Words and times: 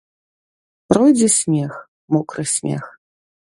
Пройдзе 0.93 1.29
снег, 1.37 1.73
мокры 2.17 2.45
снег. 2.55 2.85